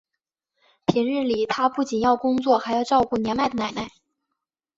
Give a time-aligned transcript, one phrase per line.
[0.87, 3.91] 平日里他不仅要工作还要照顾年迈的奶奶。